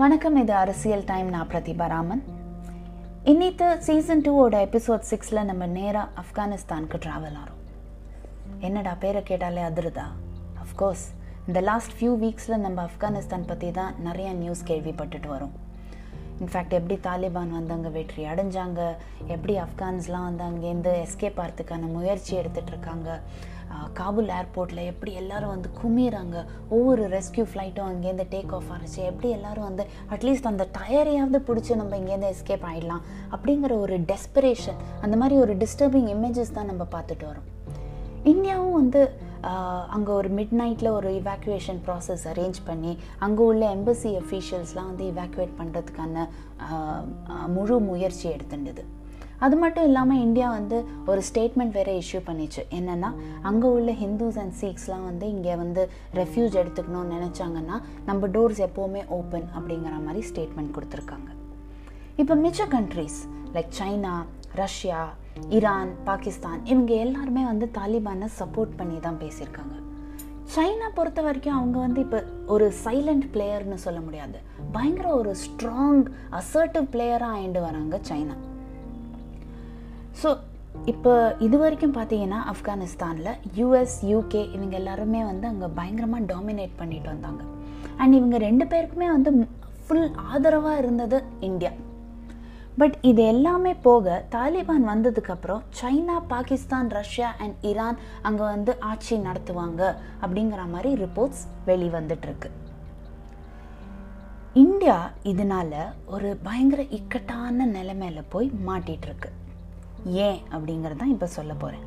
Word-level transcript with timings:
வணக்கம் 0.00 0.36
இது 0.36 0.52
அரசியல் 0.52 1.04
டைம். 1.04 1.28
நான் 1.28 1.48
பிரதிபா 1.48 1.88
ராமன். 1.88 2.22
இன்னித்து 3.24 3.78
சீசன் 3.78 4.20
டூவோட 4.20 4.56
எபிசோட் 4.66 5.02
சிக்ஸில் 5.10 5.44
நம்ம 5.44 5.66
நேராக 5.66 6.08
ஆப்கானிஸ்தானுக்கு 6.20 6.98
ட்ராவல் 7.04 7.38
ஆகிறோம் 7.40 7.64
என்னடா 8.58 8.94
பேரை 8.94 9.22
கேட்டாலே 9.22 9.60
அதிருதா? 9.60 10.04
அஃப்கோர்ஸ் 10.62 11.04
இந்த 11.46 11.60
லாஸ்ட் 11.60 11.90
ஃபியூ 11.98 12.12
வீக்ஸில் 12.24 12.56
நம்ம 12.56 12.84
ஆப்கானிஸ்தான் 12.84 13.46
பற்றி 13.46 13.70
தான் 13.70 13.94
நிறைய 14.02 14.32
நியூஸ் 14.32 14.64
கேள்விப்பட்டுட்டு 14.64 15.28
வரோம். 15.34 15.54
இன்ஃபேக்ட் 16.40 16.76
எப்படி 16.80 17.00
தாலிபான் 17.02 17.56
வந்தவங்க 17.58 17.74
அங்கே 17.74 17.88
வெற்றி 17.88 18.24
அடைஞ்சாங்க? 18.24 18.94
எப்படி 19.26 19.58
ஆப்கான்ஸ்லாம் 19.58 20.28
வந்து 20.30 20.44
அங்கேருந்து 20.44 21.06
எஸ்கேப் 21.06 21.40
ஆகிறதுக்கான 21.44 21.92
முயற்சி 21.92 22.36
எடுத்துகிட்டு 22.36 22.66
இருக்காங்க? 22.66 23.20
காபூல் 23.94 24.28
ஏர்போர்ட்டில் 24.28 24.84
எப்படி 24.84 25.12
எல்லாரும் 25.12 25.48
வந்து 25.48 25.68
குமிறாங்க 25.82 26.44
ஒவ்வொரு 26.68 27.08
ரெஸ்கியூ 27.08 27.44
ஃப்ளைட்டும் 27.52 27.88
அங்கேருந்து 27.88 28.26
டேக் 28.30 28.52
ஆஃப் 28.52 28.70
ஆனிச்சு 28.70 29.04
எப்படி 29.04 29.30
எல்லாரும் 29.30 29.64
வந்து 29.64 29.86
அட்லீஸ்ட் 30.10 30.46
அந்த 30.46 30.68
டயரையாவது 30.78 31.38
பிடிச்சி 31.38 31.76
நம்ம 31.76 31.96
இங்கேருந்து 31.96 32.34
எஸ்கேப் 32.34 32.66
ஆகிடலாம் 32.70 33.04
அப்படிங்கிற 33.30 33.78
ஒரு 33.78 33.98
டெஸ்பரேஷன் 33.98 34.76
அந்த 35.00 35.16
மாதிரி 35.16 35.40
ஒரு 35.40 35.56
டிஸ்டர்பிங் 35.56 36.08
இமேஜஸ் 36.08 36.52
தான் 36.52 36.66
நம்ம 36.66 36.86
பார்த்துட்டு 36.90 37.26
வரோம். 37.26 37.46
இந்தியாவும் 38.24 38.72
வந்து 38.72 39.12
அங்கே 39.88 40.10
ஒரு 40.10 40.28
மிட் 40.28 40.54
நைட்டில் 40.58 40.90
ஒரு 40.90 41.20
இவாக்குவேஷன் 41.20 41.78
ப்ராசஸ் 41.86 42.24
அரேஞ்ச் 42.24 42.58
பண்ணி 42.64 42.98
அங்கே 43.18 43.42
உள்ள 43.42 43.74
எம்பசி 43.74 44.20
அஃபீஷியல்ஸ்லாம் 44.22 44.88
வந்து 44.92 45.12
இவாக்குவேட் 45.12 45.58
பண்ணுறதுக்கான 45.58 46.28
முழு 47.46 47.80
முயற்சி 47.80 48.28
எடுத்துட்டுது 48.28 48.84
அது 49.44 49.56
மட்டும் 49.62 49.86
இல்லாமல் 49.88 50.22
இந்தியா 50.26 50.46
வந்து 50.56 50.78
ஒரு 51.10 51.20
ஸ்டேட்மெண்ட் 51.28 51.74
வேறு 51.78 51.92
இஷ்யூ 52.02 52.20
பண்ணிச்சு. 52.28 52.62
என்னென்னா 52.78 53.10
அங்கே 53.48 53.68
உள்ள 53.76 53.92
ஹிந்துஸ் 54.02 54.38
அண்ட் 54.42 54.56
சீக்ஸ்லாம் 54.62 55.04
வந்து 55.10 55.26
இங்கே 55.34 55.54
வந்து 55.62 55.82
ரெஃப்யூஜ் 56.20 56.56
எடுத்துக்கணும்னு 56.62 57.14
நினச்சாங்கன்னா 57.16 57.76
நம்ம 58.08 58.28
டோர்ஸ் 58.36 58.62
எப்போவுமே 58.66 59.02
ஓப்பன் 59.18 59.46
அப்படிங்கிற 59.58 59.94
மாதிரி 60.06 60.22
ஸ்டேட்மெண்ட் 60.30 60.74
கொடுத்துருக்காங்க. 60.78 61.30
இப்போ 62.22 62.36
மிச்ச 62.44 62.68
countries 62.76 63.18
like 63.56 63.72
China 63.80 64.14
Russia 64.62 65.00
Iran 65.56 65.92
Pakistan 66.10 66.60
இவங்க 66.72 66.92
எல்லாருமே 67.04 67.42
வந்து 67.50 67.66
தாலிபானை 67.78 68.28
சப்போர்ட் 68.40 68.72
பண்ணி 68.78 68.98
தான் 69.06 69.20
பேசியிருக்காங்க. 69.22 69.74
சைனா 70.54 70.86
பொறுத்த 70.98 71.20
வரைக்கும் 71.26 71.56
அவங்க 71.56 71.78
வந்து 71.86 72.00
இப்போ 72.04 72.18
ஒரு 72.54 72.66
சைலண்ட் 72.84 73.26
பிளேயர்னு 73.34 73.80
சொல்ல 73.86 73.98
முடியாது. 74.04 74.38
பயங்கர 74.76 75.08
ஒரு 75.22 75.32
ஸ்ட்ராங் 75.42 76.04
அசர்ட்டிவ் 76.40 76.86
பிளேயராக 76.94 77.36
ஆயிட்டு 77.38 77.60
வராங்க 77.68 77.96
சைனா 78.10 78.36
ஸோ 80.22 80.30
இப்போ 80.92 81.12
இது 81.46 81.56
வரைக்கும் 81.62 81.94
பார்த்தீங்கன்னா 81.96 82.38
ஆப்கானிஸ்தானில் 82.52 83.36
யூஎஸ் 83.58 83.96
யூகே 84.10 84.42
இவங்க 84.56 84.74
எல்லாருமே 84.80 85.20
வந்து 85.30 85.46
அங்கே 85.50 85.68
பயங்கரமாக 85.78 86.28
டாமினேட் 86.32 86.78
பண்ணிட்டு 86.80 87.08
வந்தாங்க. 87.14 87.42
அண்ட் 88.00 88.16
இவங்க 88.18 88.36
ரெண்டு 88.46 88.64
பேருக்குமே 88.72 89.08
வந்து 89.16 89.30
ஃபுல் 89.84 90.10
ஆதரவாக 90.32 90.80
இருந்தது 90.82 91.18
இந்தியா. 91.48 91.72
பட் 92.80 92.96
இது 93.10 93.22
எல்லாமே 93.32 93.72
போக 93.86 94.16
தாலிபான் 94.34 94.84
வந்ததுக்கப்புறம் 94.92 95.62
China 95.78 96.16
Pakistan 96.32 96.90
Russia 96.98 97.28
and 97.44 97.56
Iran 97.70 97.98
அங்கே 98.28 98.44
வந்து 98.54 98.74
ஆட்சி 98.90 99.16
நடத்துவாங்க 99.28 99.82
அப்படிங்கிற 100.22 100.62
மாதிரி 100.74 100.92
ரிப்போர்ட்ஸ் 101.04 101.42
வெளிவந்துட்டுருக்கு. 101.70 102.50
இந்தியா 104.64 104.98
இதனால 105.32 105.72
ஒரு 106.06 106.30
பயங்கர 106.46 106.82
இக்கட்டான 106.98 107.66
நிலைமையில 107.76 108.22
போய் 108.34 108.48
மாட்டிகிட்ருக்கு 108.68 109.30
ஏன் 110.04 110.38
அப்படிங்கிறது 110.54 111.00
தான் 111.00 111.14
இப்போ 111.14 111.26
சொல்ல 111.26 111.54
போகிறேன் 111.54 111.84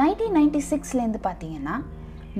நைன்டீன் 0.00 0.36
நைன்டி 0.38 0.62
சிக்ஸ்லேருந்து 0.70 1.20
பார்த்தீங்கன்னா 1.28 1.76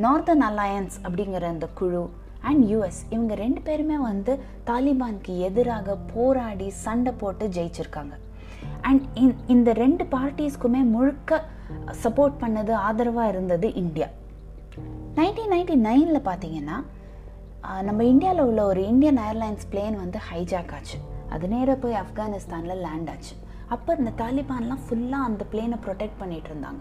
நார்தர்ன் 0.04 0.44
அலையன்ஸ் 0.50 0.96
அப்படிங்கிற 1.04 1.46
அந்த 1.54 1.68
குழு 1.80 2.02
அண்ட் 2.48 2.62
யூஎஸ் 2.70 3.00
இவங்க 3.10 3.34
ரெண்டு 3.34 3.60
பேருமே 3.60 3.98
வந்து 3.98 4.32
தாலிபானுக்கு 4.68 5.32
எதிராக 5.38 5.96
போராடி 6.14 6.68
சண்டை 6.84 7.12
போட்டு 7.12 7.46
ஜெயிச்சிருக்காங்க. 7.56 8.14
அண்ட் 8.88 9.02
இன் 9.22 9.34
இந்த 9.46 9.72
ரெண்டு 9.72 10.04
பார்ட்டிஸ்க்குமே 10.04 10.82
முழுக்க 10.94 11.40
சப்போர்ட் 12.04 12.36
பண்ணது 12.42 12.72
ஆதரவாக 12.86 13.32
இருந்தது 13.32 13.68
இந்தியா. 13.82 14.08
நைன்டீன் 15.18 15.52
நைன்டி 15.54 15.76
நைனில் 15.88 16.26
பார்த்தீங்கன்னா 16.30 16.78
நம்ம 17.88 18.04
இந்தியாவில் 18.12 18.46
உள்ள 18.48 18.60
ஒரு 18.64 18.82
இந்தியன் 18.92 19.18
ஏர்லைன்ஸ் 19.28 19.68
பிளேன் 19.72 19.96
வந்து 20.02 20.18
ஹைஜாக் 20.30 20.72
ஆச்சு. 20.76 20.98
அது 21.34 21.48
நேராக 21.54 21.78
போய் 21.82 22.00
ஆப்கானிஸ்தானில் 22.04 22.82
லேண்ட் 22.86 23.10
ஆச்சு. 23.14 23.34
அப்போ 23.68 23.94
இந்த 23.98 24.12
தாலிபான்லாம் 24.22 24.84
ஃபுல்லாக 24.86 25.28
அந்த 25.30 25.44
பிளேனை 25.52 25.78
ப்ரொடெக்ட் 25.86 26.20
பண்ணிகிட்டு 26.20 26.50
இருந்தாங்க. 26.52 26.80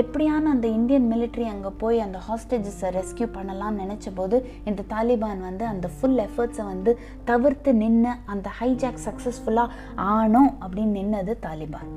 எப்படியான 0.00 0.50
அந்த 0.54 0.66
இந்தியன் 0.68 1.06
மிலிட்ரி 1.12 1.46
அங்கே 1.52 1.70
போய் 1.78 1.98
அந்த 2.04 2.18
ஹாஸ்டேஜஸை 2.26 2.88
ரெஸ்கியூ 2.96 3.26
பண்ணலாம்னு 3.36 3.82
நினச்ச 3.84 4.08
போது 4.14 4.36
இந்த 4.64 4.84
தாலிபான் 4.92 5.40
வந்து 5.40 5.66
அந்த 5.66 5.88
ஃபுல் 5.96 6.20
எஃபர்ட்ஸை 6.26 6.64
வந்து 6.64 6.92
தவிர்த்து 7.24 7.74
நின்று 7.74 8.12
அந்த 8.26 8.50
ஹைஜாக் 8.60 9.00
சக்ஸஸ்ஃபுல்லாக 9.06 9.74
ஆனோம் 9.96 10.52
அப்படின்னு 10.64 10.96
நின்னது 11.00 11.34
Taliban. 11.46 11.90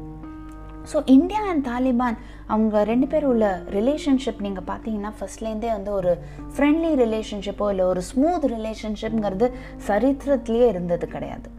So 0.92 1.00
India 1.06 1.42
and 1.50 1.66
Taliban 1.68 2.18
அவங்க 2.48 2.84
ரெண்டு 2.84 3.08
பேர் 3.08 3.26
உள்ள 3.26 3.46
ரிலேஷன்ஷிப் 3.78 4.42
நீங்கள் 4.42 4.70
பார்த்தீங்கன்னா 4.72 5.12
ஃபர்ஸ்ட்லேருந்தே 5.20 5.72
வந்து 5.78 5.92
ஒரு 5.92 6.14
ஃப்ரெண்ட்லி 6.56 6.94
ரிலேஷன்ஷிப்போ 7.04 7.68
இல்லை 7.70 7.86
ஒரு 7.86 8.02
ஸ்மூத் 8.02 8.48
ரிலேஷன்ஷிப்ங்கிறது 8.56 9.50
சரித்திரத்துலேயே 9.90 10.68
இருந்தது 10.68 11.08
கிடையாது. 11.08 11.50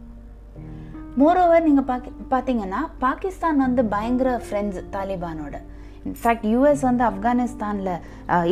மோரோவர் 1.20 1.66
நீங்கள் 1.66 1.86
பாக்கி 1.88 2.10
பார்த்தீங்கன்னா 2.32 2.78
பாகிஸ்தான் 3.02 3.60
வந்து 3.64 3.82
பயங்கர 3.92 4.30
ஃப்ரெண்ட்ஸ் 4.44 4.78
தாலிபானோட. 4.94 5.56
இன்ஃபேக்ட் 6.08 6.46
யூஎஸ் 6.52 6.82
வந்து 6.88 7.02
ஆப்கானிஸ்தானில் 7.10 7.92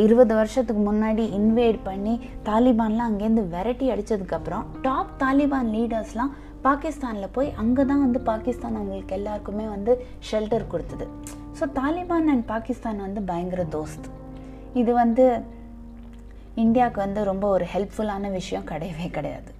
இருபது 0.03 0.33
வருஷத்துக்கு 0.39 0.81
முன்னாடி 0.89 1.23
இன்வைட் 1.39 1.79
பண்ணி 1.87 2.13
தாலிபான்லாம் 2.47 3.09
அங்கேருந்து 3.09 3.43
விரட்டி 3.53 3.87
அடித்ததுக்கப்புறம் 3.93 4.63
டாப் 4.85 5.11
தாலிபான் 5.23 5.71
லீடர்ஸ்லாம் 5.75 6.31
பாகிஸ்தானில் 6.67 7.33
போய் 7.37 7.49
அங்கே 7.63 7.83
தான் 7.89 8.03
வந்து 8.05 8.21
பாகிஸ்தான் 8.29 8.77
அவங்களுக்கு 8.79 9.17
எல்லாருக்குமே 9.19 9.65
வந்து 9.75 9.93
ஷெல்டர் 10.29 10.69
கொடுத்தது. 10.73 11.07
ஸோ 11.59 11.65
தாலிபான் 11.79 12.31
அண்ட் 12.33 12.45
பாகிஸ்தான் 12.53 13.03
வந்து 13.05 13.23
பயங்கர 13.31 13.65
தோஸ்த். 13.75 14.07
இது 14.81 14.93
வந்து 15.01 15.25
இந்தியாவுக்கு 16.65 17.01
வந்து 17.05 17.23
ரொம்ப 17.31 17.45
ஒரு 17.57 17.67
ஹெல்ப்ஃபுல்லான 17.73 18.31
விஷயம் 18.39 18.69
கிடையவே 18.71 19.09
கிடையாது. 19.17 19.51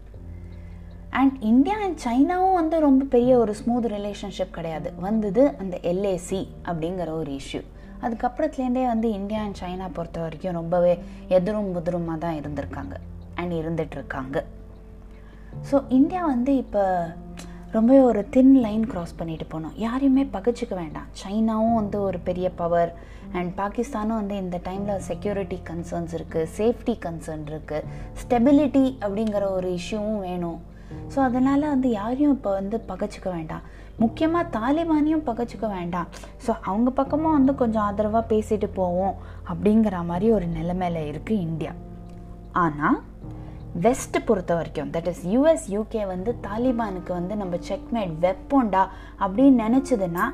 அண்ட் 1.20 1.36
இந்தியா 1.52 1.76
அண்ட் 1.86 2.00
சைனாவும் 2.06 2.58
வந்து 2.60 2.76
ரொம்ப 2.88 3.04
பெரிய 3.14 3.34
ஒரு 3.44 3.54
ஸ்மூத் 3.60 3.88
ரிலேஷன்ஷிப் 3.96 4.56
கிடையாது. 4.58 4.90
வந்தது 5.06 5.42
அந்த 5.62 5.76
எல்ஏசி 5.92 6.42
அப்படிங்கிற 6.70 7.10
ஒரு 7.22 7.32
இஷ்யூ 7.42 7.62
அதுக்கப்புறத்துலேருந்தே 8.06 8.86
வந்து 8.94 9.08
இந்தியா 9.20 9.42
அண்ட் 9.48 9.60
சைனா 9.62 9.88
பொறுத்த 9.98 10.20
வரைக்கும் 10.24 10.58
ரொம்பவே 10.60 10.94
எதிரும் 11.38 11.70
புதிருமாக 11.76 12.18
தான் 12.24 12.40
இருந்திருக்காங்க. 12.40 12.96
அண்ட் 13.42 13.54
இருந்துகிட்ருக்காங்க 13.60 14.38
ஸோ 15.70 15.76
இந்தியா 16.00 16.22
வந்து 16.34 16.52
இப்போ 16.64 16.84
ரொம்பவே 17.76 18.02
ஒரு 18.10 18.22
தின் 18.34 18.52
லைன் 18.66 18.84
க்ராஸ் 18.92 19.16
பண்ணிட்டு 19.20 19.46
போனோம். 19.54 19.78
யாரையுமே 19.86 20.24
பகச்சிக்க 20.36 20.74
வேண்டாம். 20.82 21.08
சைனாவும் 21.22 21.78
வந்து 21.80 21.98
ஒரு 22.08 22.20
பெரிய 22.28 22.48
பவர் 22.62 22.92
அண்ட் 23.38 23.52
பாகிஸ்தானும் 23.62 24.20
வந்து 24.22 24.36
இந்த 24.44 24.58
டைமில் 24.68 25.04
செக்யூரிட்டி 25.10 25.60
கன்சர்ன்ஸ் 25.70 26.14
இருக்குது 26.18 26.50
சேஃப்டி 26.58 26.96
கன்சர்ன் 27.06 27.48
இருக்குது 27.52 27.88
ஸ்டெபிலிட்டி 28.22 28.86
அப்படிங்கிற 29.04 29.46
ஒரு 29.58 29.70
இஷ்யூவும் 29.80 30.22
வேணும். 30.28 30.60
ஸோ 31.14 31.20
அதனால் 31.28 31.72
வந்து 31.74 31.90
யாரையும் 32.00 32.36
இப்போ 32.38 32.52
வந்து 32.60 32.78
பகச்சிக்க 32.92 33.28
வேண்டாம். 33.36 33.64
முக்கியமாக 34.04 34.52
தாலிபானையும் 34.58 35.26
பகச்சிக்க 35.30 35.66
வேண்டாம். 35.78 36.08
ஸோ 36.46 36.52
அவங்க 36.70 36.90
பக்கமும் 37.00 37.36
வந்து 37.38 37.56
கொஞ்சம் 37.56 37.86
ஆதரவாக 37.88 38.26
பேசிட்டு 38.34 38.70
போவோம் 38.80 39.18
அப்படிங்கிற 39.52 39.98
மாதிரி 40.12 40.30
ஒரு 40.38 40.48
நிலைமையில 40.58 41.04
இருக்குது 41.12 41.44
இந்தியா. 41.48 41.74
ஆனால் 42.64 42.98
வெஸ்ட் 43.86 44.18
பொறுத்த 44.26 44.54
வரைக்கும் 44.58 44.90
தட் 44.96 45.08
இஸ் 45.12 45.22
யூஎஸ் 45.34 45.68
யூகே 45.76 46.02
வந்து 46.14 46.32
தாலிபானுக்கு 46.48 47.12
வந்து 47.20 47.36
நம்ம 47.36 47.56
செக்மேட் 47.70 48.14
வெப்போண்டா 48.26 48.84
அப்படின்னு 49.24 49.64
நினச்சதுன்னா 49.66 50.26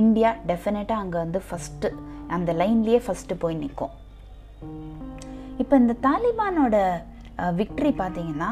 இந்தியா 0.00 0.30
டெஃபினட்டாக 0.48 1.02
அங்கே 1.02 1.18
வந்து 1.24 1.40
ஃபஸ்ட்டு 1.48 1.90
அந்த 2.36 2.50
லைன்லேயே 2.60 3.00
ஃபஸ்ட்டு 3.06 3.40
போய் 3.42 3.60
நிற்கும் 3.62 3.92
இப்போ 5.62 5.74
இந்த 5.82 5.94
தாலிபானோட 6.06 6.76
விக்ட்ரி 7.58 7.92
பார்த்தீங்கன்னா 7.98 8.50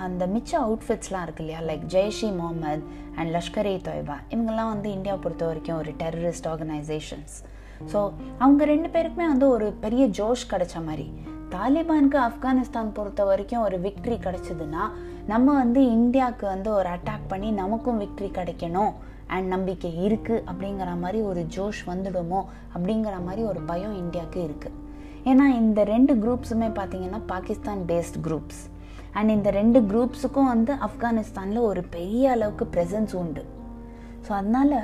அந்த 0.00 0.26
மிச்ச 0.26 0.50
அவுட்ஃபிட்ஸ்லாம் 0.52 1.22
இருக்கு 1.22 1.44
இல்லையா? 1.44 1.60
லைக் 1.60 1.84
ஜெய்ஷி 1.88 2.28
முகமது 2.36 2.82
அண்ட் 3.16 3.30
லஷ்கர் 3.34 3.68
இ 3.72 3.76
தொய்பா 3.88 4.16
இவங்கெல்லாம் 4.30 4.72
வந்து 4.74 4.90
இந்தியா 4.90 5.16
பொறுத்த 5.16 5.46
வரைக்கும் 5.46 5.76
ஒரு 5.76 5.92
டெரரிஸ்ட் 5.92 6.48
ஆர்கனைசேஷன்ஸ் 6.52 7.36
ஸோ 7.92 8.12
அவங்க 8.38 8.64
ரெண்டு 8.64 8.88
பேருக்குமே 8.88 9.26
வந்து 9.32 9.48
ஒரு 9.48 9.72
பெரிய 9.72 10.06
ஜோஷ் 10.08 10.50
கிடைச்ச 10.50 10.84
மாதிரி. 10.84 11.06
தாலிபானுக்கு 11.50 12.18
ஆப்கானிஸ்தான் 12.20 12.90
பொறுத்த 12.92 13.24
வரைக்கும் 13.24 13.62
ஒரு 13.62 13.76
விக்ட்ரி 13.80 14.16
கிடைச்சதுன்னா 14.16 14.82
நம்ம 15.26 15.54
வந்து 15.54 15.80
இந்தியாவுக்கு 15.90 16.46
வந்து 16.46 16.70
ஒரு 16.70 16.88
அட்டாக் 16.88 17.26
பண்ணி 17.28 17.50
நமக்கும் 17.50 18.00
விக்ட்ரி 18.00 18.28
கிடைக்கணும் 18.28 18.92
அண்ட் 19.26 19.48
நம்பிக்கை 19.48 19.90
இருக்குது 20.06 20.44
அப்படிங்கிற 20.50 20.90
மாதிரி 21.00 21.20
ஒரு 21.20 21.46
ஜோஷ் 21.56 21.80
வந்துடுமோ 21.86 22.40
அப்படிங்கிற 22.74 23.16
மாதிரி 23.24 23.42
ஒரு 23.42 23.60
பயம் 23.60 23.96
இந்தியாவுக்கு 23.96 24.40
இருக்குது 24.48 24.78
ஏன்னா 25.24 25.46
இந்த 25.56 25.84
ரெண்டு 25.84 26.14
குரூப்ஸுமே 26.14 26.68
பார்த்தீங்கன்னா 26.70 27.20
பாகிஸ்தான் 27.26 27.82
பேஸ்ட் 27.88 28.18
குரூப்ஸ் 28.22 28.62
அண்ட் 29.18 29.34
இந்த 29.36 29.50
ரெண்டு 29.60 29.80
குரூப்ஸுக்கும் 29.90 30.50
வந்து 30.54 30.72
ஆப்கானிஸ்தானில் 30.88 31.66
ஒரு 31.70 31.82
பெரிய 31.94 32.30
அளவுக்கு 32.36 32.66
ப்ரெசன்ஸ் 32.74 33.14
உண்டு. 33.22 33.42
ஸோ 34.26 34.30
அதனால் 34.38 34.76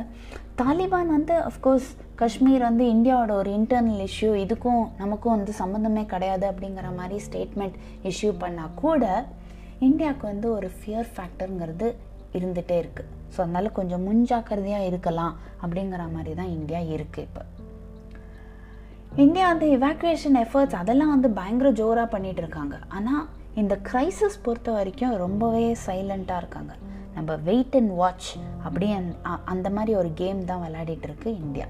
தாலிபான் 0.61 1.11
வந்து 1.17 1.34
அஃப்கோர்ஸ் 1.50 1.88
காஷ்மீர் 2.20 2.62
வந்து 2.69 2.84
இந்தியாவோட 2.94 3.32
ஒரு 3.40 3.50
இன்டர்னல் 3.58 4.02
இஷ்யூ 4.06 4.31
இதுக்கும் 4.44 4.84
நமக்கும் 5.02 5.34
வந்து 5.37 5.52
சம்மந்தமே 5.62 6.05
கிடையாது 6.12 6.46
அப்படிங்கிற 6.50 6.90
மாதிரி 7.00 7.19
ஸ்டேட்மெண்ட் 7.26 7.76
இஷ்யூ 8.11 8.31
பண்ணால் 8.43 8.76
கூட 8.82 9.05
இந்தியாவுக்கு 9.88 10.26
வந்து 10.32 10.49
ஒரு 10.56 10.70
ஃபியர் 10.76 11.11
ஃபேக்டருங்கிறது 11.14 11.88
இருந்துகிட்டே 12.38 12.76
இருக்குது 12.82 13.11
ஸோ 13.34 13.38
அதனால 13.44 13.69
கொஞ்சம் 13.78 14.05
முன்ஜாக்கிரதையாக 14.08 14.88
இருக்கலாம் 14.90 15.34
அப்படிங்கிற 15.62 16.02
மாதிரி 16.14 16.32
தான் 16.40 16.52
இந்தியா 16.56 16.81
இருக்குது 16.94 17.26
இப்போ. 17.28 17.43
இந்தியா 19.25 19.44
வந்து 19.52 19.67
இவாக்குவேஷன் 19.76 20.38
எஃபர்ட்ஸ் 20.44 20.78
அதெல்லாம் 20.81 21.12
வந்து 21.14 21.28
பயங்கர 21.31 21.69
ஜோராக 21.81 22.08
பண்ணிகிட்டு 22.14 22.43
இருக்காங்க. 22.44 22.76
ஆனால் 22.96 23.23
இந்த 23.61 23.75
கிரைசிஸ் 23.88 24.43
பொறுத்த 24.47 24.70
வரைக்கும் 24.76 25.12
ரொம்பவே 25.23 25.62
சைலண்ட்டாக 25.85 26.41
இருக்காங்க. 26.43 26.73
நம்ம 27.14 27.37
வெயிட் 27.47 27.76
அண்ட் 27.79 27.93
வாட்ச் 28.00 28.29
அப்படி 28.67 28.87
அந்த 29.53 29.69
மாதிரி 29.76 29.93
ஒரு 30.00 30.11
கேம் 30.20 30.41
தான் 30.50 30.62
விளையாடிட்டு 30.64 31.06
இருக்கு 31.08 31.31
இந்தியா. 31.44 31.67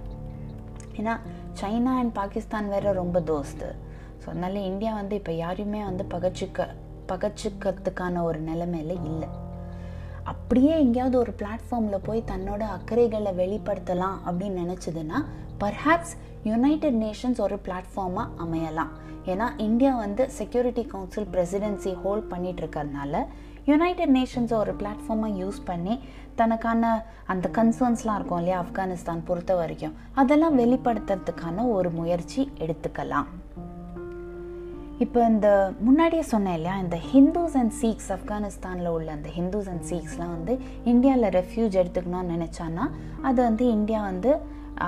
ஏன்னா 0.99 1.15
சைனா 1.61 1.93
அண்ட் 2.00 2.12
பாகிஸ்தான் 2.19 2.73
வேற 2.75 2.93
ரொம்ப 3.00 3.21
தோஸ்து. 3.31 3.69
ஸோ 4.21 4.27
அதனால 4.33 4.59
இந்தியா 4.71 4.93
வந்து 5.00 5.15
இப்போ 5.21 5.35
யாரையுமே 5.44 5.83
வந்து 5.91 6.06
பகச்சுக்க 6.15 6.69
பகச்சுக்கிறதுக்கான 7.12 8.23
ஒரு 8.29 8.41
நிலைமையில 8.50 8.99
இல்லை. 9.11 9.31
அப்படியே 10.32 10.75
எங்கேயாவது 10.85 11.17
ஒரு 11.25 11.35
பிளாட்ஃபார்மில் 11.41 12.06
போய் 12.11 12.29
தன்னோட 12.32 12.62
அக்கறைகளை 12.77 13.32
வெளிப்படுத்தலாம் 13.43 14.17
அப்படின்னு 14.29 14.62
நினச்சதுன்னா 14.65 15.21
பர்ஹாப்ஸ் 15.62 16.15
யுனைடெட் 16.50 17.00
நேஷன்ஸ் 17.06 17.43
ஒரு 17.49 17.59
பிளாட்ஃபார்மாக 17.67 18.32
அமையலாம். 18.44 18.93
ஏன்னா 19.32 19.46
இந்தியா 19.56 19.96
வந்து 19.96 20.31
செக்யூரிட்டி 20.31 20.84
கவுன்சில் 20.87 21.28
பிரசிடென்சி 21.34 21.93
ஹோல்ட் 22.02 22.28
பண்ணிட்டு 22.28 22.62
இருக்கறதுனால 22.62 23.25
யுனைடெட் 23.64 24.12
நேஷன்ஸை 24.17 24.56
ஒரு 24.56 24.73
பிளாட்ஃபார்மாக 24.81 25.38
யூஸ் 25.43 25.61
பண்ணி 25.64 25.94
தனக்கான 26.34 26.90
அந்த 27.26 27.49
கன்சர்ன்ஸ்லாம் 27.49 28.14
இருக்கும் 28.14 28.38
இல்லையா 28.38 28.64
ஆப்கானிஸ்தான் 28.64 29.25
பொறுத்த 29.25 29.55
வரைக்கும் 29.55 29.96
அதெல்லாம் 30.14 30.58
வெளிப்படுத்துறதுக்கான 30.58 31.69
ஒரு 31.69 31.90
முயற்சி 31.90 32.52
எடுத்துக்கலாம். 32.58 33.28
இப்போ 34.99 35.26
இந்த 35.29 35.49
முன்னாடியே 35.81 36.22
சொன்னேன் 36.22 36.55
இல்லையா 36.55 36.79
இந்த 36.79 36.99
ஹிந்துஸ் 37.12 37.56
அண்ட் 37.61 37.72
சீக்ஸ் 37.81 38.11
ஆப்கானிஸ்தானில் 38.17 38.87
உள்ள 38.87 39.08
அந்த 39.12 39.29
ஹிந்துஸ் 39.37 39.69
அண்ட் 39.69 39.84
சீக்ஸ்லாம் 39.90 40.34
வந்து 40.37 40.58
இந்தியாவில் 40.84 41.29
ரெஃப்யூஜ் 41.38 41.75
எடுத்துக்கணும்னு 41.82 42.34
நினச்சான்னா 42.34 42.84
அது 43.22 43.43
வந்து 43.43 43.67
இந்தியா 43.70 44.02
வந்து 44.02 44.31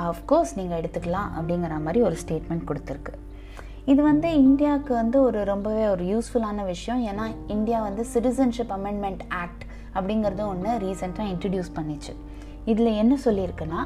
அஃப்கோர்ஸ் 0.02 0.55
நீங்கள் 0.55 0.81
எடுத்துக்கலாம் 0.81 1.29
அப்படிங்கிற 1.38 1.81
மாதிரி 1.81 2.02
ஒரு 2.02 2.17
ஸ்டேட்மெண்ட் 2.25 2.69
கொடுத்துருக்கு. 2.69 3.14
இது 3.90 4.02
வந்து 4.02 4.29
இந்தியாவுக்கு 4.35 4.94
வந்து 4.94 5.23
ஒரு 5.23 5.44
ரொம்பவே 5.44 5.85
ஒரு 5.88 6.05
யூஸ்ஃபுல்லான 6.05 6.64
விஷயம். 6.64 7.00
ஏன்னா 7.06 7.26
இந்தியா 7.46 7.79
வந்து 7.82 8.06
சிட்டிசன்ஷிப் 8.14 8.73
அமெண்ட்மெண்ட் 8.76 9.23
ஆக்ட் 9.29 9.62
அப்படிங்கிறது 9.94 10.43
ஒன்று 10.46 10.70
ரீசெண்டாக 10.79 11.29
இன்ட்ரடியூஸ் 11.32 11.70
பண்ணிச்சு. 11.76 12.12
இதில் 12.64 12.99
என்ன 13.02 13.19
சொல்லியிருக்குன்னா 13.25 13.82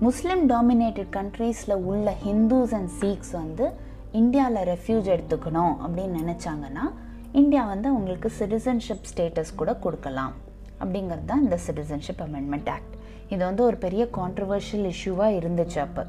முஸ்லீம் 0.00 0.42
டாமினேட்டட் 0.48 1.10
கண்ட்ரீஸில் 1.16 1.74
உள்ள 1.90 2.14
ஹிந்துஸ் 2.26 2.74
அண்ட் 2.74 2.90
சீக்ஸ் 3.00 3.32
வந்து 3.32 3.72
இந்தியாவில் 4.12 4.68
ரெஃப்யூஜ் 4.68 5.08
எடுத்துக்கணும் 5.16 5.74
அப்படின்னு 5.86 6.18
நினச்சாங்கன்னா 6.20 6.84
இந்தியா 7.32 7.64
வந்து 7.64 7.88
அவங்களுக்கு 7.88 8.32
சிட்டிசன்ஷிப் 8.38 9.08
ஸ்டேட்டஸ் 9.12 9.54
கூட 9.56 9.74
கொடுக்கலாம். 9.74 10.32
அப்படிங்கிறது 10.80 11.24
தான் 11.24 11.42
இந்த 11.42 11.58
சிட்டிசன்ஷிப் 11.66 12.22
அமெண்ட்மெண்ட் 12.26 12.68
ஆக்ட் 12.68 12.94
இது 13.28 13.44
வந்து 13.44 13.64
ஒரு 13.64 13.76
பெரிய 13.76 14.08
கான்ட்ரவர்ஷியல் 14.16 14.88
இஷ்யூவாக 14.92 15.38
இருந்துச்சு 15.40 15.78
அப்போ. 15.78 16.04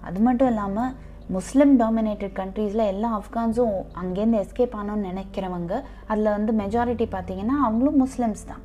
அது 0.00 0.20
மட்டும் 0.20 0.48
இல்லாமல் 0.48 0.92
முஸ்லீம் 1.34 1.72
டாமினேட்டட் 1.80 2.34
கண்ட்ரீஸில் 2.38 2.82
எல்லா 2.90 3.08
ஆப்கான்ஸும் 3.18 3.76
அங்கேருந்து 4.00 4.38
எஸ்கேப் 4.42 4.76
ஆனோன்னு 4.80 5.08
நினைக்கிறவங்க 5.10 5.72
அதில் 6.10 6.30
வந்து 6.36 6.52
மெஜாரிட்டி 6.60 7.06
பார்த்தீங்கன்னா 7.14 7.56
அவங்களும் 7.66 7.98
முஸ்லிம்ஸ் 8.04 8.44
தான். 8.50 8.62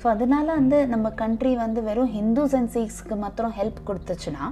ஸோ 0.00 0.06
அதனால 0.12 0.46
வந்து 0.60 0.78
நம்ம 0.92 1.10
கண்ட்ரி 1.22 1.52
வந்து 1.64 1.82
வெறும் 1.88 2.12
ஹிந்துஸ் 2.18 2.54
அண்ட் 2.58 2.70
சீக்ஸ்க்கு 2.74 3.16
மாத்திரம் 3.24 3.54
ஹெல்ப் 3.58 3.80
கொடுத்துச்சுன்னா 3.88 4.44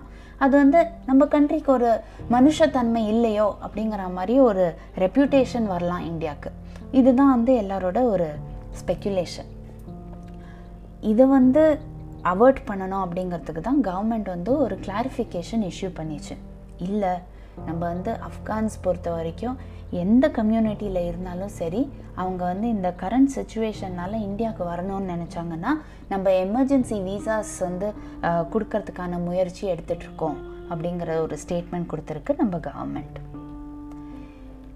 அது 0.45 0.55
வந்து 0.63 0.81
நம்ம 1.09 1.23
கண்ட்ரிக்கு 1.35 1.71
ஒரு 1.77 1.91
மனுஷத்தன்மை 2.35 3.03
இல்லையோ 3.15 3.49
அப்படிங்கிற 3.65 4.05
மாதிரி 4.19 4.37
ஒரு 4.49 4.65
ரெப்யூட்டேஷன் 5.05 5.67
வரலாம் 5.75 6.05
இந்தியாவுக்கு. 6.11 6.51
இதுதான் 7.01 7.35
வந்து 7.37 7.55
எல்லாரோட 7.63 7.99
ஒரு 8.15 8.29
ஸ்பெக்குலேஷன் 8.81 9.51
இதை 11.11 11.25
வந்து 11.39 11.63
அவாய்ட் 12.33 12.63
பண்ணணும் 12.71 13.03
அப்படிங்கிறதுக்கு 13.05 13.63
தான் 13.69 13.83
கவர்மெண்ட் 13.91 14.29
வந்து 14.37 14.53
ஒரு 14.65 14.75
கிளாரிஃபிகேஷன் 14.87 15.65
இஷ்யூ 15.71 15.91
பண்ணிச்சு. 16.01 16.35
இல்லை 16.89 17.13
நம்ம 17.57 17.87
வந்து 17.87 18.11
ஆப்கான்ஸ் 18.11 18.77
பொறுத்த 18.83 19.11
வரைக்கும் 19.11 19.57
எந்த 19.91 20.29
கம்யூனிட்டியில் 20.29 21.07
இருந்தாலும் 21.07 21.49
சரி 21.49 21.93
அவங்க 22.15 22.45
வந்து 22.45 22.69
இந்த 22.69 22.95
கரண்ட் 23.01 23.35
சுச்சுவேஷன்னால் 23.37 24.23
இந்தியாவுக்கு 24.23 24.65
வரணும்னு 24.65 25.13
நினச்சாங்கன்னா 25.15 25.73
நம்ம 26.09 26.31
எமர்ஜென்சி 26.31 26.99
வீசாஸ் 27.03 27.59
வந்து 27.59 27.93
கொடுக்கறதுக்கான 28.23 29.25
முயற்சி 29.25 29.69
எடுத்துகிட்ருக்கோம் 29.69 30.39
அப்படிங்கிற 30.71 31.21
ஒரு 31.21 31.39
ஸ்டேட்மெண்ட் 31.47 31.91
கொடுத்துருக்கு 31.93 32.37
நம்ம 32.37 32.57
கவர்மெண்ட் 32.57 33.19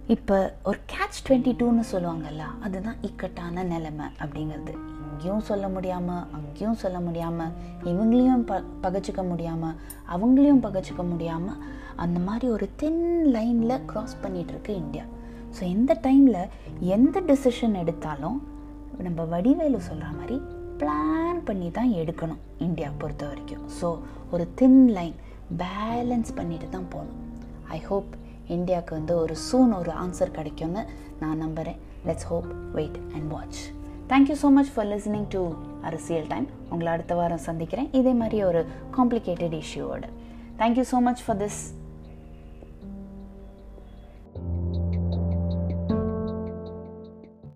இப்போ 0.06 0.55
ஒரு 0.62 0.79
கேட்ச் 0.93 1.22
டுவெண்ட்டி 1.29 1.52
டூன்னு 1.61 1.84
சொல்லுவாங்கல்ல 1.93 2.44
அதுதான் 2.61 2.96
இக்கட்டான 3.02 3.62
நிலைமை 3.62 4.06
அப்படிங்கிறது. 4.19 4.75
இங்கேயும் 5.16 5.44
சொல்ல 5.48 5.66
முடியாமல் 5.74 6.24
அங்கேயும் 6.36 6.80
சொல்ல 6.80 6.98
முடியாமல் 7.04 7.52
இவங்களையும் 7.90 8.42
ப 8.48 8.54
பகச்சிக்க 8.82 9.20
முடியாமல் 9.28 9.76
அவங்களையும் 10.14 10.60
பகச்சிக்க 10.64 11.02
முடியாமல் 11.12 11.60
அந்த 12.02 12.18
மாதிரி 12.26 12.46
ஒரு 12.56 12.66
தின் 12.80 13.04
லைனில் 13.36 13.84
க்ராஸ் 13.90 14.14
பண்ணிகிட்ருக்கு 14.24 14.72
இந்தியா. 14.82 15.04
ஸோ 15.56 15.62
இந்த 15.76 15.92
டைமில் 16.06 16.40
எந்த 16.96 17.22
டிசிஷன் 17.30 17.76
எடுத்தாலும் 17.82 18.36
நம்ம 19.06 19.24
வடிவேலு 19.32 19.80
சொல்கிற 19.88 20.10
மாதிரி 20.18 20.36
பிளான் 20.82 21.40
பண்ணி 21.48 21.70
தான் 21.78 21.94
எடுக்கணும் 22.02 22.42
இந்தியா 22.66 22.90
பொறுத்த 22.98 23.24
வரைக்கும். 23.30 23.64
ஸோ 23.80 23.88
ஒரு 24.34 24.46
தின் 24.60 24.80
லைன் 24.98 25.16
பேலன்ஸ் 25.62 26.36
பண்ணிட்டு 26.40 26.69
தான் 26.76 26.90
போகணும். 26.96 27.19
ஐ 27.78 27.80
ஹோப் 27.88 28.12
இந்தியாவுக்கு 28.58 28.94
வந்து 28.98 29.16
ஒரு 29.24 29.36
சூன் 29.48 29.74
ஒரு 29.80 29.94
ஆன்சர் 30.04 30.36
கிடைக்கும்னு 30.38 30.84
நான் 31.24 31.42
நம்புகிறேன் 31.46 31.80
let's 32.10 32.30
hope 32.32 32.50
wait 32.78 33.00
and 33.16 33.28
watch 33.36 33.64
thank you 34.11 34.35
so 34.43 34.49
much 34.56 34.69
for 34.75 34.87
listening 34.87 35.29
to 35.35 35.41
Arasiyal 35.88 36.26
time 36.32 36.47
உங்களை 36.73 36.91
அடுத்த 36.93 37.12
வாரம் 37.20 37.43
சந்திக்கிறேன். 37.47 37.88
இதே 37.99 38.12
மாதிரி 38.20 38.38
ஒரு 38.49 38.61
complicated 38.97 39.56
இஷ்யூவோட 39.62 40.05
thank you 40.61 40.85
so 40.93 40.99
much 41.06 41.23
for 41.25 41.38
this 41.43 41.58